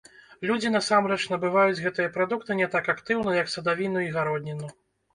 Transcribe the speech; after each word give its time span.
Людзі 0.51 0.71
насамрэч 0.75 1.17
набываюць 1.33 1.83
гэтыя 1.85 2.13
прадукты 2.17 2.59
не 2.63 2.71
так 2.79 2.93
актыўна, 2.97 3.39
як 3.43 3.55
садавіну 3.57 3.99
і 4.09 4.13
гародніну. 4.21 4.77